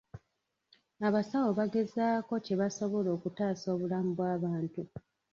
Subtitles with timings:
[1.07, 4.81] Abasawo bagezaako kye basobola okutaasa obulamu bw'abantu.